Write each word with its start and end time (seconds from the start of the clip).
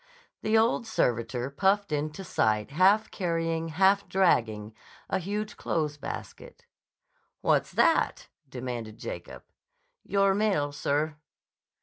The 0.41 0.57
old 0.57 0.87
servitor 0.87 1.51
puffed 1.51 1.91
into 1.91 2.23
sight 2.23 2.71
half 2.71 3.11
carrying, 3.11 3.67
half 3.67 4.09
dragging 4.09 4.73
a 5.11 5.19
huge 5.19 5.57
clothes 5.57 5.97
basket. 5.97 6.65
"What's 7.41 7.71
that?" 7.73 8.27
demanded 8.49 8.97
Jacob': 8.97 9.43
"Your 10.03 10.33
mail, 10.33 10.71
sir." 10.71 11.17